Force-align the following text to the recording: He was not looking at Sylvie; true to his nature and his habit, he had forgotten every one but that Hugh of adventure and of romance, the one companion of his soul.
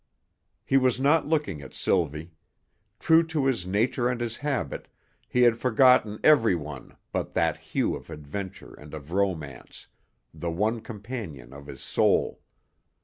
He 0.65 0.77
was 0.77 0.99
not 0.99 1.27
looking 1.27 1.61
at 1.61 1.75
Sylvie; 1.75 2.31
true 2.97 3.21
to 3.27 3.45
his 3.45 3.67
nature 3.67 4.09
and 4.09 4.19
his 4.19 4.37
habit, 4.37 4.87
he 5.29 5.43
had 5.43 5.57
forgotten 5.59 6.19
every 6.23 6.55
one 6.55 6.97
but 7.11 7.33
that 7.35 7.55
Hugh 7.57 7.93
of 7.95 8.09
adventure 8.09 8.73
and 8.73 8.95
of 8.95 9.11
romance, 9.11 9.85
the 10.33 10.49
one 10.49 10.79
companion 10.81 11.53
of 11.53 11.67
his 11.67 11.83
soul. 11.83 12.41